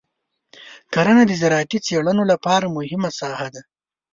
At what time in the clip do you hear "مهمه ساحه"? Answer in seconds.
2.77-3.47